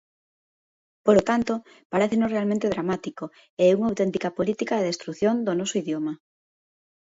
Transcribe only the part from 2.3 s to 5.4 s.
realmente dramático e unha auténtica política de destrución